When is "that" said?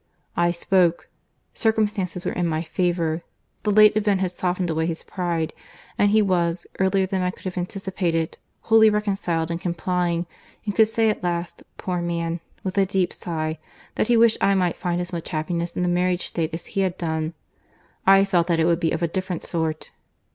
13.93-14.07, 18.47-18.59